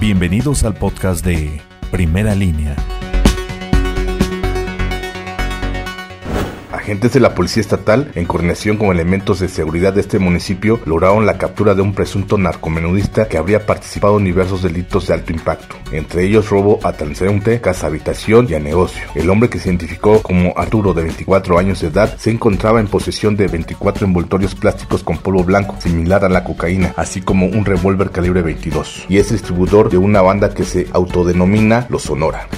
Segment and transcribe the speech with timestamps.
[0.00, 2.74] Bienvenidos al podcast de Primera Línea.
[6.90, 11.24] Agentes de la Policía Estatal, en coordinación con elementos de seguridad de este municipio, lograron
[11.24, 15.76] la captura de un presunto narcomenudista que habría participado en diversos delitos de alto impacto,
[15.92, 19.04] entre ellos robo a transeúnte, casa habitación y a negocio.
[19.14, 22.88] El hombre que se identificó como Arturo, de 24 años de edad, se encontraba en
[22.88, 27.64] posesión de 24 envoltorios plásticos con polvo blanco, similar a la cocaína, así como un
[27.64, 32.48] revólver calibre 22, y es distribuidor de una banda que se autodenomina Los Sonora.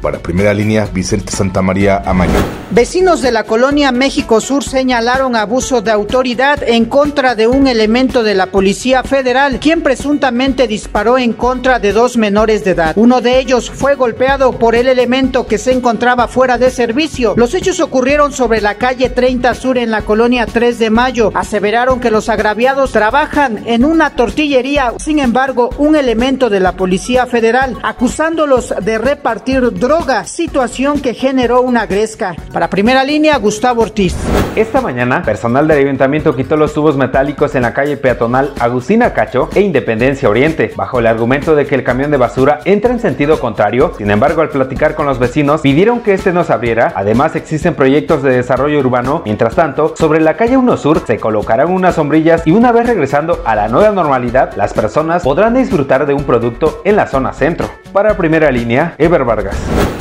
[0.00, 2.32] Para primera línea, Vicente Santamaría Amaño.
[2.70, 8.22] Vecinos de la colonia México Sur señalaron abuso de autoridad en contra de un elemento
[8.22, 12.94] de la Policía Federal, quien presuntamente disparó en contra de dos menores de edad.
[12.96, 17.34] Uno de ellos fue golpeado por el elemento que se encontraba fuera de servicio.
[17.36, 21.30] Los hechos ocurrieron sobre la calle 30 Sur en la colonia 3 de Mayo.
[21.34, 24.94] Aseveraron que los agraviados trabajan en una tortillería.
[24.98, 31.14] Sin embargo, un elemento de la Policía Federal acusándolos de repartir drogas droga, situación que
[31.14, 32.36] generó una gresca.
[32.52, 34.14] Para primera línea, Gustavo Ortiz.
[34.54, 39.48] Esta mañana, personal del ayuntamiento quitó los tubos metálicos en la calle peatonal Agustina Cacho
[39.52, 43.40] e Independencia Oriente, bajo el argumento de que el camión de basura entra en sentido
[43.40, 43.92] contrario.
[43.98, 46.92] Sin embargo, al platicar con los vecinos, pidieron que este no se abriera.
[46.94, 49.22] Además, existen proyectos de desarrollo urbano.
[49.24, 53.42] Mientras tanto, sobre la calle 1 Sur se colocarán unas sombrillas y una vez regresando
[53.44, 57.68] a la nueva normalidad, las personas podrán disfrutar de un producto en la zona centro.
[57.92, 59.56] Para primera línea, Ever Vargas.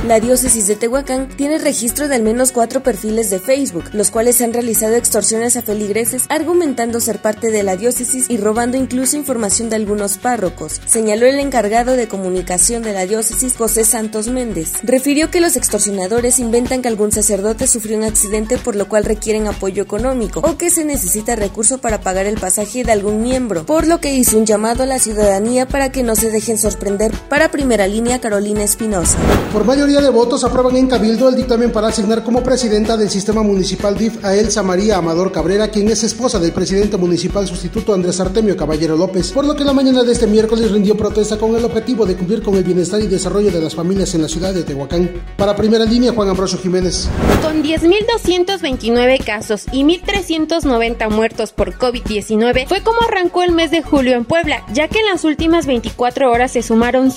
[0.07, 4.39] La diócesis de Tehuacán tiene registro de al menos cuatro perfiles de Facebook, los cuales
[4.41, 9.69] han realizado extorsiones a feligreses argumentando ser parte de la diócesis y robando incluso información
[9.69, 14.71] de algunos párrocos, señaló el encargado de comunicación de la diócesis José Santos Méndez.
[14.83, 19.47] Refirió que los extorsionadores inventan que algún sacerdote sufrió un accidente por lo cual requieren
[19.47, 23.85] apoyo económico o que se necesita recurso para pagar el pasaje de algún miembro, por
[23.85, 27.11] lo que hizo un llamado a la ciudadanía para que no se dejen sorprender.
[27.27, 29.17] Para primera línea, Carolina Espinosa.
[29.53, 33.43] Por mayoría de votos aprueban en Cabildo el dictamen para asignar como presidenta del sistema
[33.43, 38.19] municipal DIF a Elsa María Amador Cabrera, quien es esposa del presidente municipal sustituto Andrés
[38.19, 41.65] Artemio Caballero López, por lo que la mañana de este miércoles rindió protesta con el
[41.65, 44.63] objetivo de cumplir con el bienestar y desarrollo de las familias en la ciudad de
[44.63, 45.09] Tehuacán.
[45.37, 47.09] Para primera línea, Juan Ambrosio Jiménez.
[47.41, 54.15] Con 10.229 casos y 1.390 muertos por COVID-19, fue como arrancó el mes de julio
[54.15, 57.11] en Puebla, ya que en las últimas 24 horas se sumaron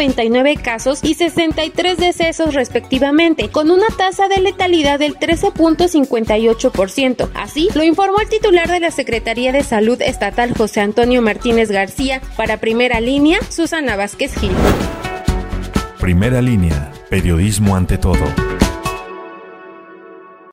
[0.00, 7.28] 199 casos y 63 decesos respectivamente, con una tasa de letalidad del 13.58%.
[7.34, 12.22] Así lo informó el titular de la Secretaría de Salud Estatal José Antonio Martínez García.
[12.36, 14.52] Para primera línea, Susana Vázquez Gil.
[16.00, 18.24] Primera línea, periodismo ante todo.